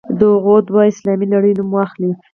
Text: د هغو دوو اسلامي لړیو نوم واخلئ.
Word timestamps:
د 0.17 0.19
هغو 0.33 0.55
دوو 0.67 0.79
اسلامي 0.91 1.25
لړیو 1.33 1.57
نوم 1.59 1.69
واخلئ. 1.73 2.11